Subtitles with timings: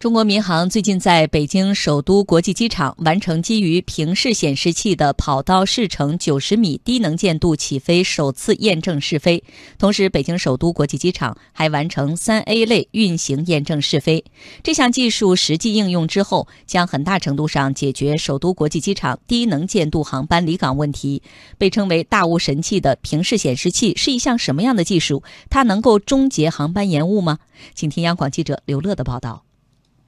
[0.00, 9.44] 中国民航最近在北京首都国际机场完成基于平视显示器的跑道视程九十米低能见度起飞首次验证试飞，
[9.78, 14.24] 同时北京首都国际机场还完成三 A 类运行验证试飞。
[14.62, 21.22] 这项技术实际应用之后，将很大程度上解决首都国际机场低能见度航班离港问题。
[21.58, 25.22] 被称为“大雾神器”的平视显示器是一项什么样的技术？
[25.50, 27.40] 它能够终结航班延误吗？
[27.74, 29.44] 请听央广记者刘乐的报道。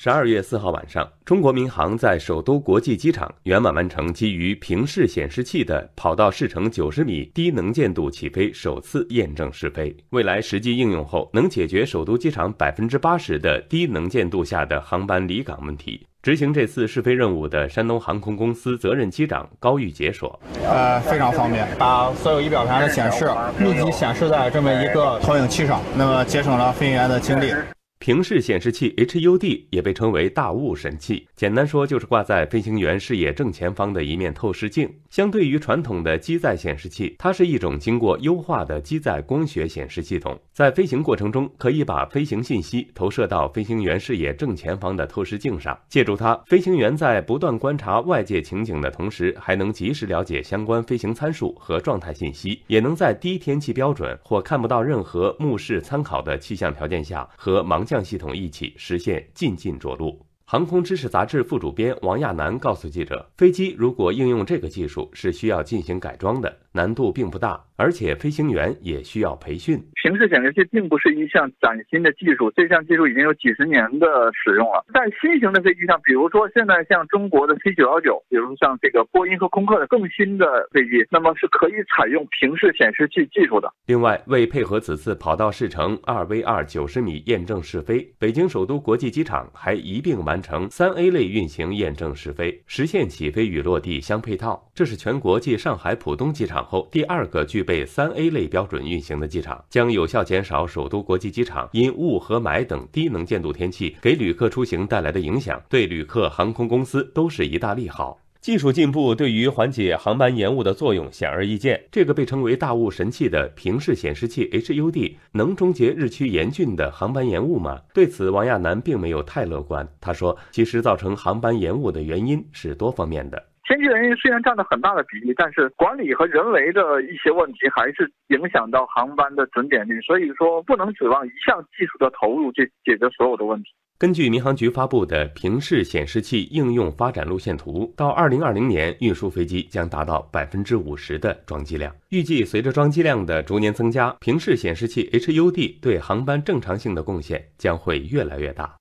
[0.00, 9.92] 十二月四号晚上，中国民航在首都国际机场圆满完成基于平视显示器的跑道视程九十米低能见度起飞首次验证试飞。
[10.10, 16.06] 未来实际应用后，能解决首都机场百分之八十的低能见度下的航班离港问题。
[16.22, 23.28] 执行这次试飞任务的山东航空公司责任机长高玉杰说：“呃，非常方便，把所有仪表盘的显示
[23.58, 27.52] 密集显示在这么一个投影器上，那么节省了飞行员的精力。”
[28.00, 34.88] 平视显示器 HUD 也被称为大雾神器，简单说就是挂在飞行员视野正前方的一面透视镜。
[35.10, 45.76] 相对于传统的机载显示器，它是一种经过优化的机载光学显示系统，在飞行过程中可以把飞行信息投射到飞行员视野正前方的透视镜上。
[45.88, 57.87] 借助它，飞行员在不断观察外界情景的同时，还能及时了解相关飞行参数和状态信息，也能在低天气标准或看不到任何目视参考的气象条件下和盲。
[57.88, 60.26] 降系统一起实现进近着陆。
[60.44, 66.58] 航空知识杂志副主编王亚楠告诉记者，飞机如果应用这个技术，是需要进行改装的。
[66.78, 69.76] 难度并不大，而且飞行员也需要培训。
[70.00, 74.84] 平视显示器并不是一项崭新的技术，这项技术已经有几十年的使用了。
[74.94, 83.68] 在新型的飞机上，比如说现在像中国的 C 九幺九，比如像这个波音和空客的更新的飞机，那么是可以采用平视显示器技术的。
[83.86, 94.70] 另外，为配合此次跑道试乘二 V 二九十米验证试飞，北京首都国际机场还一并完成三 A 类运行验证试飞，实现起飞与落地相配套。
[94.72, 96.67] 这是全国继上海浦东机场。
[96.68, 108.20] 后第二个具备三 A 类标准运行的机场，将有效减少首都国际机场因雾和霾等低能见度天气给旅客出行带来的影响，对旅客、航空公司都是一大利好。
[108.40, 111.82] 技术进步对于缓解航班延误的作用显而易见。
[111.90, 117.80] 这个被称为“大雾神器”的平视显示器 HUD 能终结日趋严峻的航班延误吗？
[117.92, 119.86] 对此，王亚楠并没有太乐观。
[120.00, 130.00] 他说：“其实造成航班延误的原因是多方面的。”天气原因虽然占了很大的比例，但是管理和人为的一些问题还是影响到航班的准点率。
[130.00, 133.68] 所以说，不能指望一项技术的投入就解决所有的问题。
[133.98, 141.94] 根据民航局发布的平视显示器应用发展路线图，到二零二零年，运输飞机将达到百分之五十的装机量。
[142.08, 148.78] 预计随着装机量的逐年增加，平视显示器 HUD 对航班正常性的贡献将会越来越大。